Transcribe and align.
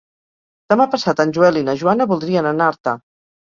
Demà 0.73 0.87
passat 0.93 1.21
en 1.25 1.35
Joel 1.39 1.61
i 1.63 1.63
na 1.69 1.77
Joana 1.83 2.09
voldrien 2.15 2.53
anar 2.55 2.73
a 2.73 2.77
Artà. 2.77 2.99